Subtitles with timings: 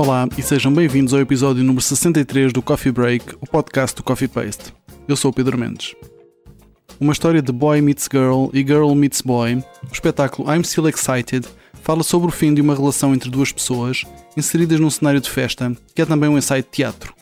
[0.00, 4.28] Olá e sejam bem-vindos ao episódio número 63 do Coffee Break, o podcast do Coffee
[4.28, 4.72] Paste.
[5.06, 5.94] Eu sou o Pedro Mendes.
[6.98, 11.46] Uma história de boy meets girl e girl meets boy, o espetáculo I'm Still Excited
[11.82, 15.70] fala sobre o fim de uma relação entre duas pessoas inseridas num cenário de festa,
[15.94, 17.14] que é também um ensaio de teatro.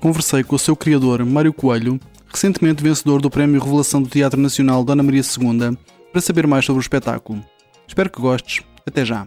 [0.00, 2.00] Conversei com o seu criador, Mário Coelho,
[2.32, 5.76] recentemente vencedor do Prémio Revelação do Teatro Nacional Dona Maria II,
[6.10, 7.44] para saber mais sobre o espetáculo.
[7.86, 8.64] Espero que gostes.
[8.86, 9.26] Até já.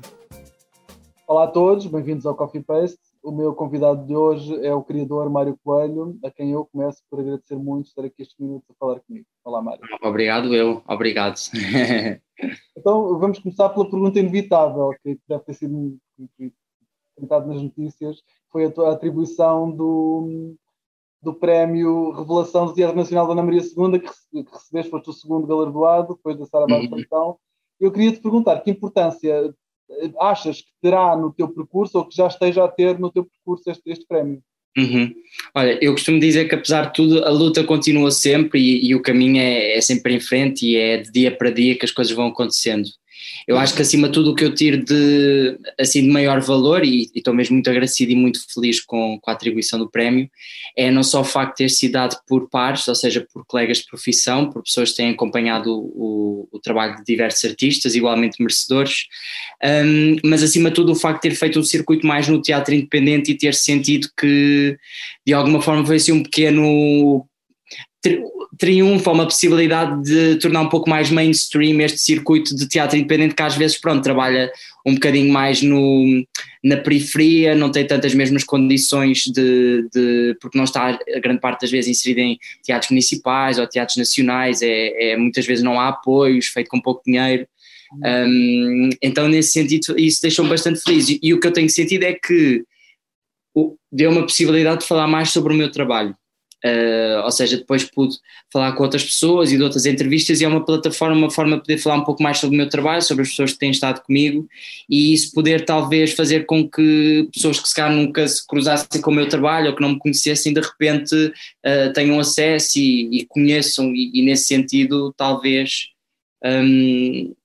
[1.27, 2.97] Olá a todos, bem-vindos ao Coffee Paste.
[3.21, 7.19] O meu convidado de hoje é o criador Mário Coelho, a quem eu começo por
[7.19, 9.25] agradecer muito estar aqui estes minutos a falar comigo.
[9.43, 9.81] Olá, Mário.
[10.01, 10.81] Obrigado, eu.
[10.87, 11.35] Obrigado.
[12.77, 15.97] então, vamos começar pela pergunta inevitável, que deve ter sido
[17.13, 20.55] comentado nas notícias, foi a tua atribuição do,
[21.21, 24.09] do prémio Revelação do Teatro Nacional da Ana Maria II, que,
[24.45, 27.35] que recebeste, foste o segundo galardoado, depois da Sara Barros uhum.
[27.81, 29.53] Eu queria te perguntar que importância
[30.19, 33.69] achas que terá no teu percurso ou que já esteja a ter no teu percurso
[33.69, 34.41] este, este prémio?
[34.77, 35.11] Uhum.
[35.55, 39.01] Olha, eu costumo dizer que apesar de tudo a luta continua sempre e, e o
[39.01, 42.15] caminho é, é, sempre em frente e é de dia para dia que as coisas
[42.15, 42.87] vão acontecendo.
[43.47, 46.83] Eu acho que acima de tudo o que eu tiro de, assim, de maior valor,
[46.83, 50.29] e estou mesmo muito agradecido e muito feliz com, com, a atribuição do prémio,
[50.75, 53.77] é não só o facto de ter sido dado por pares, ou seja, por colegas
[53.79, 59.05] de profissão, por pessoas que têm acompanhado o, o trabalho de diversos artistas, igualmente merecedores,
[59.63, 62.73] um, mas acima de tudo o facto de ter feito um circuito mais no teatro
[62.73, 64.77] independente e ter sentido que
[65.25, 67.25] de alguma forma foi assim um pequeno
[68.57, 73.43] triunfa uma possibilidade de tornar um pouco mais mainstream este circuito de teatro independente que
[73.43, 74.51] às vezes pronto trabalha
[74.85, 76.25] um bocadinho mais no,
[76.63, 81.61] na periferia, não tem tantas mesmas condições de, de porque não está a grande parte
[81.61, 85.89] das vezes inserida em teatros municipais ou teatros nacionais, é, é muitas vezes não há
[85.89, 87.45] apoios, feito com pouco dinheiro.
[88.03, 91.09] Um, então, nesse sentido, isso deixou-me bastante feliz.
[91.09, 92.63] E, e, o que eu tenho sentido é que
[93.91, 96.15] deu uma possibilidade de falar mais sobre o meu trabalho.
[96.65, 98.17] Uh, ou seja, depois pude
[98.51, 101.61] falar com outras pessoas e de outras entrevistas e é uma plataforma, uma forma de
[101.61, 104.01] poder falar um pouco mais sobre o meu trabalho, sobre as pessoas que têm estado
[104.01, 104.47] comigo
[104.89, 109.11] e isso poder talvez fazer com que pessoas que se calhar nunca se cruzassem com
[109.11, 113.25] o meu trabalho ou que não me conhecessem de repente uh, tenham acesso e, e
[113.27, 115.89] conheçam e, e, nesse sentido talvez
[116.43, 117.35] um,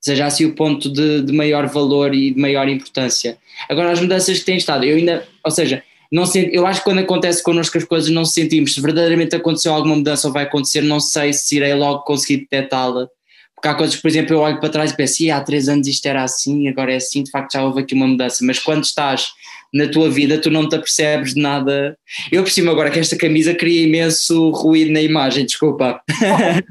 [0.00, 3.38] seja assim o ponto de, de maior valor e de maior importância.
[3.68, 6.84] Agora as mudanças que têm estado, eu ainda, ou seja, não sei, eu acho que
[6.84, 10.80] quando acontece connosco as coisas não sentimos se verdadeiramente aconteceu alguma mudança ou vai acontecer,
[10.80, 13.08] não sei se irei logo conseguir detectá-la.
[13.54, 16.06] Porque há coisas, por exemplo, eu olho para trás e penso, há três anos isto
[16.06, 19.28] era assim, agora é assim, de facto já houve aqui uma mudança, mas quando estás
[19.72, 21.96] na tua vida tu não te apercebes de nada.
[22.32, 26.00] Eu percebo agora que esta camisa cria imenso ruído na imagem, desculpa.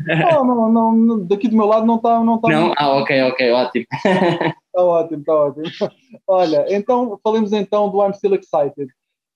[0.05, 2.21] Não, não, não, não daqui do meu lado não está.
[2.21, 2.73] Não, tá não?
[2.75, 3.85] Ah, ok, ok, ótimo.
[3.93, 5.65] Está ótimo, está ótimo.
[6.27, 8.89] Olha, então falemos então do I'm Still Excited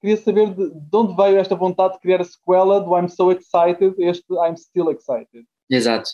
[0.03, 3.31] queria saber de, de, onde veio esta vontade de criar a sequela do I'm So
[3.31, 5.46] Excited, este I'm Still Excited.
[5.69, 6.09] Exato.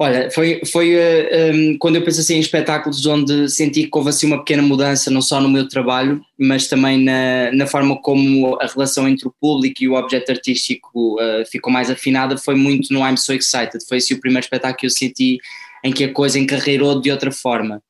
[0.00, 3.98] Olha, foi, foi uh, eh, um, quando eu pensei assim, em espetáculos onde senti que
[3.98, 8.00] houve assim uma pequena mudança, não só no meu trabalho, mas também na, na forma
[8.00, 12.54] como a relação entre o público e o objeto artístico uh, ficou mais afinada, foi
[12.54, 13.84] muito no I'm So Excited.
[13.88, 15.38] Foi assim o primeiro espetáculo que eu senti
[15.84, 17.82] em que a coisa encarreirou de outra forma.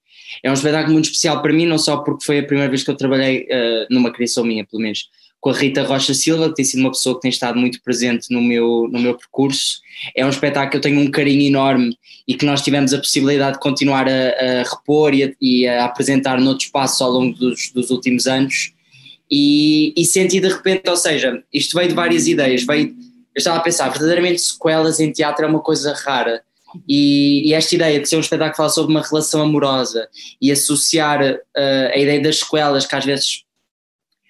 [0.43, 2.91] É um espetáculo muito especial para mim, não só porque foi a primeira vez que
[2.91, 5.09] eu trabalhei uh, numa criação minha, pelo menos,
[5.41, 8.33] com a Rita Rocha Silva, que tem sido uma pessoa que tem estado muito presente
[8.33, 9.81] no meu, no meu percurso.
[10.15, 13.55] É um espetáculo que eu tenho um carinho enorme e que nós tivemos a possibilidade
[13.55, 17.71] de continuar a, a repor e a, e a, apresentar noutros espaços ao longo dos,
[17.73, 18.73] dos últimos anos.
[19.31, 22.65] E, e senti de repente, ou seja, isto veio de várias ideias.
[22.65, 26.43] Veio, eu estava a pensar, verdadeiramente sequelas em teatro é uma coisa rara.
[26.87, 30.09] E, e, esta ideia de ser um espetáculo que fala sobre uma relação amorosa
[30.41, 33.45] e associar uh, a ideia das sequelas, que às vezes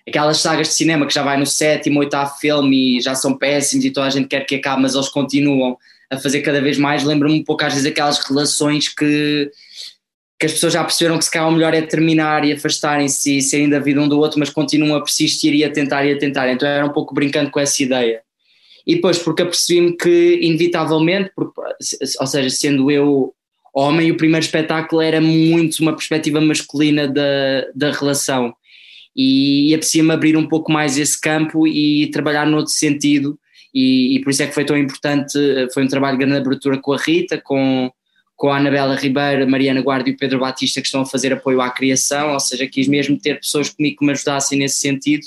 [0.09, 3.85] aquelas sagas de cinema que já vai no sétimo, oitavo filme e já são péssimos
[3.85, 5.77] e toda a gente quer que acabe, mas eles continuam
[6.11, 9.51] a fazer cada vez mais, lembra-me um pouco às vezes aquelas relações que,
[10.39, 13.43] que as pessoas já perceberam que se calhar o melhor é terminar e afastarem-se e
[13.43, 16.19] serem da vida um do outro, mas continuam a persistir e a tentar e a
[16.19, 18.23] tentar, então era um pouco brincando com essa ideia.
[18.87, 21.61] E depois, porque apercebi-me que, inevitavelmente, porque,
[22.21, 23.35] ou seja, sendo eu
[23.75, 28.55] homem, o primeiro espetáculo era muito uma perspectiva masculina da, da relação
[29.19, 33.37] e, e apetecia-me abrir um pouco mais esse campo e trabalhar noutro sentido
[33.75, 35.39] e, e, por isso é que foi tão importante,
[35.75, 37.91] foi um trabalho de grande abertura com a Rita, com,
[38.37, 41.61] com a Anabela Ribeiro, Mariana Guarda e o Pedro Batista que estão a fazer apoio
[41.61, 45.27] à criação, ou seja, quis mesmo ter pessoas comigo que me ajudassem nesse sentido.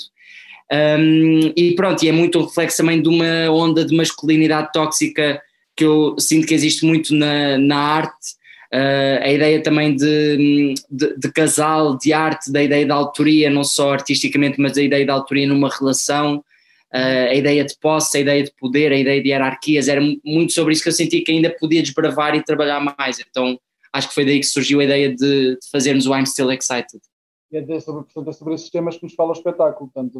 [0.72, 5.40] Um, e pronto, e é muito um reflexo também de uma onda de masculinidade tóxica
[5.76, 8.41] que eu sinto que existe muito na, na arte,
[8.72, 13.92] a ideia também de, de, de, casal, de arte, da ideia da autoria, não só
[13.92, 18.42] artisticamente, mas a ideia da autoria numa relação, uh, a ideia de posse, a ideia
[18.42, 21.50] de poder, a ideia de hierarquias, era muito sobre isso que eu senti que ainda
[21.50, 23.20] podia desbravar e trabalhar mais.
[23.20, 23.58] Então
[23.92, 27.00] acho que foi daí que surgiu a ideia de, de fazermos o I'm Still Excited.
[27.50, 30.18] E é sobre, portanto, é sobre esses temas que nos fala o espetáculo, portanto,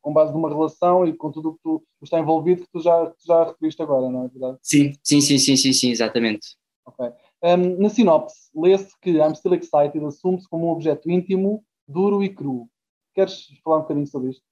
[0.00, 3.04] com base numa relação e com tudo o que tu está envolvido que tu já,
[3.04, 4.56] tu já referiste agora, não é verdade?
[4.62, 6.56] Sim, sim, sim, sim, sim, sim exatamente.
[6.86, 7.12] Ok.
[7.44, 12.30] Um, na sinopse, lê-se que I'm Still Excited assume-se como um objeto íntimo, duro e
[12.30, 12.66] cru.
[13.14, 14.42] Queres falar um bocadinho sobre isto?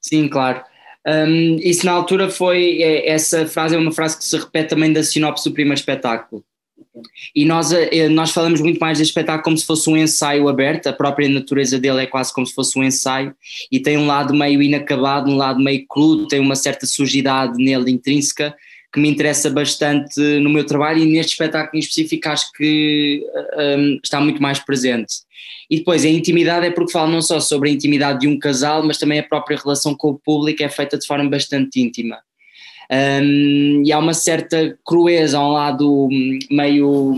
[0.00, 0.62] Sim, claro.
[1.04, 4.92] Um, isso na altura foi, é, essa frase é uma frase que se repete também
[4.92, 6.44] da sinopse do primeiro espetáculo.
[7.34, 10.86] E nós, eh, nós falamos muito mais deste espetáculo como se fosse um ensaio aberto,
[10.86, 13.34] a própria natureza dele é quase como se fosse um ensaio,
[13.70, 17.90] e tem um lado meio inacabado, um lado meio cru, tem uma certa sujidade nele
[17.90, 18.54] intrínseca,
[18.96, 23.22] que me interessa bastante no meu trabalho e neste espetáculo em específico acho que
[23.78, 25.16] um, está muito mais presente.
[25.70, 28.82] E depois a intimidade é porque falo não só sobre a intimidade de um casal,
[28.82, 32.18] mas também a própria relação com o público é feita de forma bastante íntima.
[32.90, 36.08] Um, e há uma certa crueza, um lado
[36.50, 37.16] meio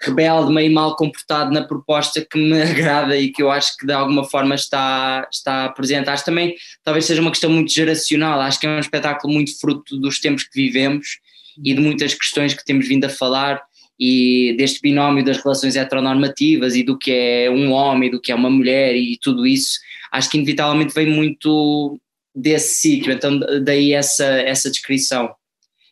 [0.00, 3.92] rebelde, meio mal comportado na proposta que me agrada e que eu acho que de
[3.92, 6.08] alguma forma está, está presente.
[6.08, 6.54] Acho também,
[6.84, 10.44] talvez seja uma questão muito geracional, acho que é um espetáculo muito fruto dos tempos
[10.44, 11.18] que vivemos
[11.64, 13.60] e de muitas questões que temos vindo a falar
[13.98, 18.34] e deste binómio das relações heteronormativas e do que é um homem, do que é
[18.34, 19.80] uma mulher e tudo isso,
[20.12, 21.98] acho que inevitavelmente vem muito
[22.34, 25.34] desse sítio, então daí essa, essa descrição.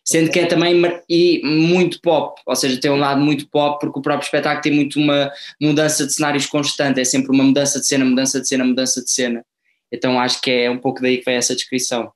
[0.09, 3.99] Sendo que é também e muito pop, ou seja, tem um lado muito pop, porque
[3.99, 7.87] o próprio espetáculo tem muito uma mudança de cenários constante, é sempre uma mudança de
[7.87, 9.45] cena, mudança de cena, mudança de cena.
[9.91, 12.13] Então acho que é um pouco daí que vem essa descrição.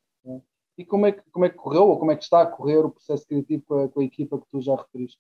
[0.78, 2.78] E como é que, como é que correu, ou como é que está a correr
[2.78, 5.18] o processo criativo com a, com a equipa que tu já referiste?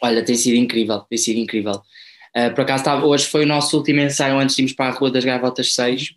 [0.00, 1.82] Olha, tem sido incrível, tem sido incrível.
[2.34, 4.96] Uh, por acaso, estava, hoje foi o nosso último ensaio antes de irmos para a
[4.96, 6.14] Rua das Gaivotas 6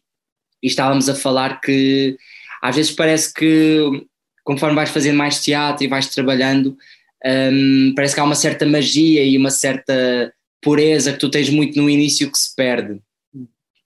[0.63, 2.17] e estávamos a falar que
[2.61, 4.07] às vezes parece que
[4.45, 6.77] conforme vais fazendo mais teatro e vais trabalhando,
[7.25, 10.31] um, parece que há uma certa magia e uma certa
[10.61, 12.99] pureza que tu tens muito no início que se perde.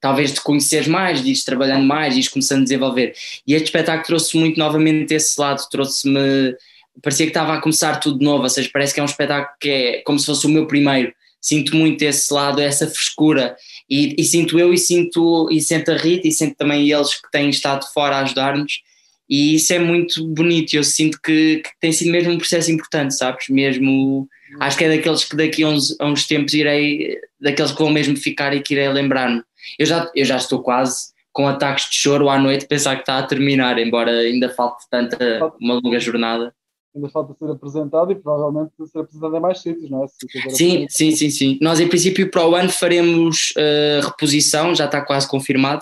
[0.01, 3.13] Talvez te conheceres mais, ires trabalhando mais, ires começando a desenvolver.
[3.47, 6.55] E este espetáculo trouxe muito novamente esse lado, trouxe-me.
[7.01, 9.55] Parecia que estava a começar tudo de novo, ou seja, parece que é um espetáculo
[9.59, 11.13] que é como se fosse o meu primeiro.
[11.41, 13.55] Sinto muito esse lado, essa frescura
[13.89, 17.31] e, e, sinto eu e sinto, e sinto a Rita e sinto também eles que
[17.31, 18.81] têm estado fora a ajudar-nos
[19.29, 23.15] e isso é muito bonito, eu sinto que, que, tem sido mesmo um processo importante,
[23.15, 24.27] sabes, mesmo,
[24.59, 27.91] acho que é daqueles que daqui a uns, a uns tempos irei, daqueles que vão
[27.91, 29.43] mesmo ficar e que irei lembrar-me,
[29.77, 33.19] eu já, eu já estou quase com ataques de choro à noite pensar que está
[33.19, 36.53] a terminar, embora ainda falte tanta, uma longa jornada
[36.95, 40.07] ainda falta ser apresentado e provavelmente ser apresentado em mais sítios, não é?
[40.49, 41.57] Sim, sim, sim, sim.
[41.61, 45.81] Nós, em princípio, para o ano faremos uh, reposição, já está quase confirmado,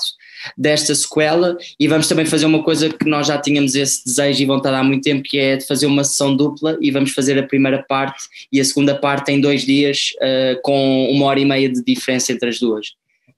[0.57, 4.45] desta sequela e vamos também fazer uma coisa que nós já tínhamos esse desejo e
[4.45, 7.43] vontade há muito tempo, que é de fazer uma sessão dupla e vamos fazer a
[7.43, 11.69] primeira parte e a segunda parte em dois dias, uh, com uma hora e meia
[11.69, 12.87] de diferença entre as duas.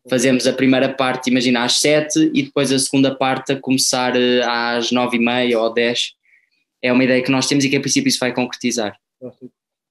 [0.10, 4.44] Fazemos a primeira parte, imagina, às sete e depois a segunda parte a começar uh,
[4.46, 6.19] às nove e meia ou dez
[6.82, 8.98] é uma ideia que nós temos e que a princípio isso vai concretizar.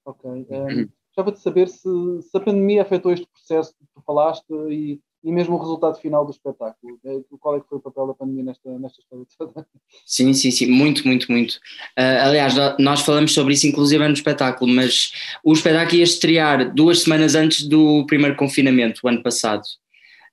[0.05, 0.29] Ok.
[0.29, 0.89] Um, uhum.
[1.09, 1.81] Gostava de saber se,
[2.21, 6.25] se, a pandemia afetou este processo que tu falaste e, e mesmo o resultado final
[6.25, 6.99] do espetáculo.
[7.05, 9.67] É, qual é que foi o papel da pandemia nesta, nesta história toda?
[10.05, 11.55] Sim, sim, sim, muito, muito, muito.
[11.97, 15.11] Uh, aliás, nós falamos sobre isso inclusive no espetáculo, mas
[15.43, 19.63] o espetáculo ia estrear duas semanas antes do primeiro confinamento, o ano passado.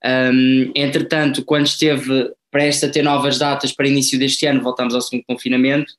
[0.05, 5.01] Um, entretanto, quando esteve prestes a ter novas datas para início deste ano, voltamos ao
[5.01, 5.93] segundo confinamento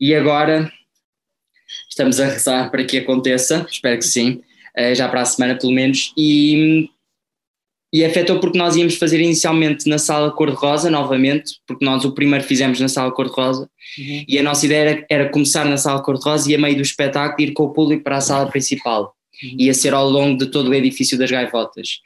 [0.00, 0.70] e agora
[1.88, 4.42] estamos a rezar para que aconteça, espero que sim,
[4.76, 6.88] eh, já para a semana pelo menos, e,
[7.92, 12.44] e afetou porque nós íamos fazer inicialmente na sala cor-de-rosa, novamente, porque nós o primeiro
[12.44, 14.24] fizemos na sala cor-de-rosa, uhum.
[14.26, 17.48] e a nossa ideia era, era, começar na sala cor-de-rosa e a meio do espetáculo
[17.48, 19.56] ir com o público para a sala principal, uhum.
[19.58, 22.00] ia ser ao longo de todo o edifício das gaivotas.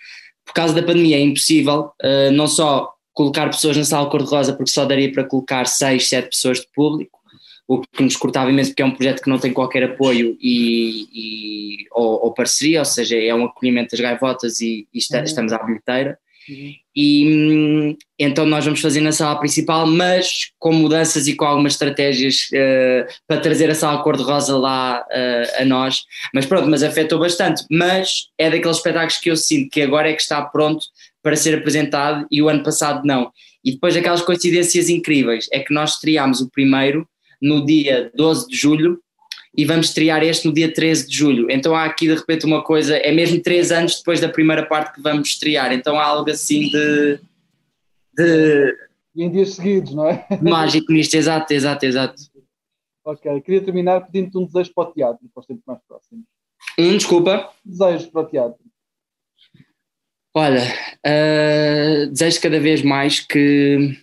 [0.45, 4.71] Por causa da pandemia é impossível, uh, não só colocar pessoas na sala cor-de-rosa, porque
[4.71, 7.17] só daria para colocar 6, 7 pessoas de público,
[7.68, 11.06] o que nos cortava imenso porque é um projeto que não tem qualquer apoio e,
[11.12, 15.25] e ou, ou, parceria, ou seja, é um acolhimento das gaivotas e, e está, uhum.
[15.25, 16.18] estamos à bilheteira.
[16.48, 16.75] Uhum.
[16.96, 22.48] E então nós vamos fazer na sala principal, mas com mudanças e com algumas estratégias
[22.54, 26.04] uh, para trazer a sala cor-de-rosa lá uh, a nós.
[26.32, 27.64] Mas pronto, mas afetou bastante.
[27.70, 30.87] Mas é daqueles espetáculos que eu sinto que agora é que está pronto
[31.22, 33.30] para ser apresentado e o ano passado não.
[33.62, 37.06] E depois aquelas coincidências incríveis, é que nós estreámos o primeiro
[37.40, 39.02] no dia 12 de julho
[39.57, 41.50] e vamos estrear este no dia 13 de julho.
[41.50, 44.95] Então há aqui de repente uma coisa, é mesmo três anos depois da primeira parte
[44.95, 47.21] que vamos estrear, então há algo assim de.
[48.14, 50.25] de em dias seguidos, não é?
[50.40, 52.23] Mágico nisto, exato, exato, exato.
[53.04, 56.25] Ok, queria terminar pedindo-te um desejo para o teatro, para os tempos mais próximos.
[56.78, 57.50] Um, desculpa.
[57.64, 58.61] Desejo para o teatro.
[60.35, 60.62] Olha,
[61.04, 63.99] uh, desejo cada vez mais que,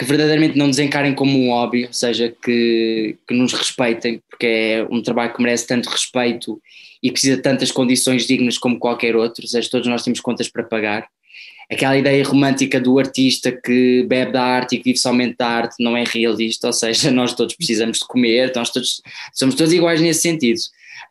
[0.00, 4.46] que verdadeiramente não nos encarem como um hobby, ou seja, que, que nos respeitem, porque
[4.46, 6.58] é um trabalho que merece tanto respeito
[7.02, 10.48] e precisa de tantas condições dignas como qualquer outro, ou seja, todos nós temos contas
[10.48, 11.06] para pagar.
[11.70, 15.74] Aquela ideia romântica do artista que bebe da arte e que vive somente da arte
[15.78, 19.02] não é realista, ou seja, nós todos precisamos de comer, nós todos,
[19.34, 20.60] somos todos iguais nesse sentido.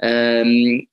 [0.02, 0.84] Um,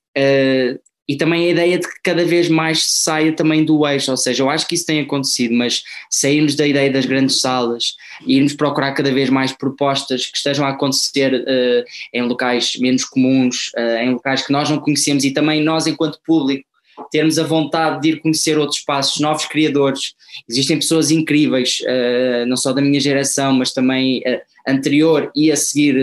[1.07, 4.17] e também a ideia de que cada vez mais se saia também do eixo, ou
[4.17, 7.95] seja, eu acho que isso tem acontecido, mas sairmos da ideia das grandes salas
[8.25, 11.83] e irmos procurar cada vez mais propostas que estejam a acontecer uh,
[12.13, 16.19] em locais menos comuns, uh, em locais que nós não conhecemos e também nós, enquanto
[16.25, 16.67] público,
[17.09, 20.15] termos a vontade de ir conhecer outros espaços, novos criadores.
[20.49, 24.21] Existem pessoas incríveis, uh, não só da minha geração, mas também
[24.67, 25.95] anterior e a seguir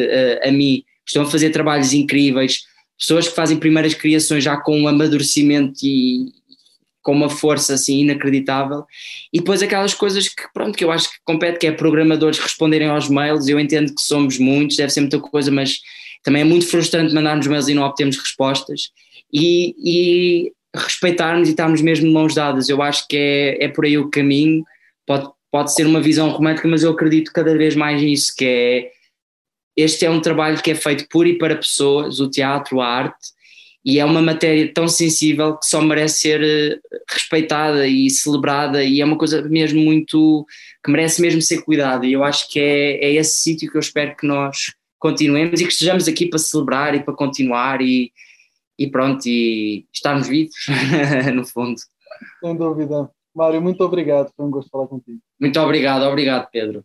[0.43, 2.65] a mim, que estão a fazer trabalhos incríveis
[2.99, 6.33] pessoas que fazem primeiras criações já com um amadurecimento e
[7.05, 8.85] com uma força assim inacreditável.
[9.33, 12.89] E depois aquelas coisas que pronto que eu acho que compete que é programadores responderem
[12.89, 13.47] aos mails.
[13.47, 15.81] Eu entendo que somos muitos deve ser muita coisa mas
[16.23, 18.91] também é muito frustrante mandarmos mails e não obtermos respostas.
[19.33, 22.69] E, e respeitarmos e estarmos mesmo de mãos dadas.
[22.69, 24.65] Eu acho que é, é por aí o caminho.
[25.07, 28.91] Pode, pode ser uma visão romântica mas eu acredito cada vez mais nisso que é
[29.77, 33.35] este é um trabalho que é feito por e para pessoas, o teatro, a arte,
[33.85, 36.79] e é uma matéria tão sensível que só merece ser eh,
[37.11, 40.47] respeitada e celebrada, e é uma coisa mesmo muito
[40.83, 42.07] que merece mesmo ser cuidada.
[42.07, 45.67] E eu acho que é, é esse sítio que eu espero que nós continuemos e
[45.67, 48.11] que estejamos aqui para celebrar e para continuar e,
[48.79, 50.55] e pronto, e estarmos vivos,
[51.35, 51.79] no fundo.
[52.43, 53.11] Sem dúvida.
[53.35, 55.19] Mário, muito obrigado, foi um gosto falar contigo.
[55.39, 56.85] Muito obrigado, obrigado Pedro.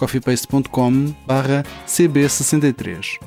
[0.00, 1.14] coffeepaste.com
[1.86, 3.18] cb63.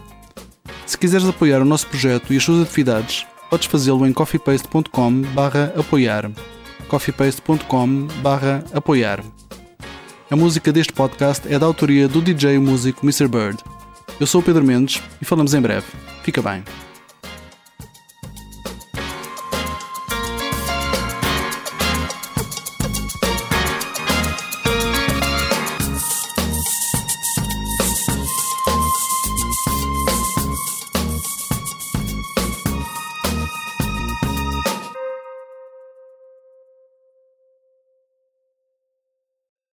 [0.88, 5.22] Se quiseres apoiar o nosso projeto e as suas atividades, podes fazê-lo em coffeepaste.com
[5.80, 6.32] apoiar
[6.88, 8.08] coffeepaste.com
[8.74, 9.24] apoiar
[10.30, 13.28] A música deste podcast é da autoria do DJ músico Mr.
[13.28, 13.58] Bird.
[14.20, 15.86] Eu sou o Pedro Mendes e falamos em breve.
[16.24, 16.64] Fica bem.